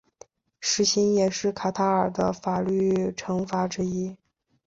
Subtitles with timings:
[0.59, 4.17] 石刑也是卡塔尔的法律惩罚之一。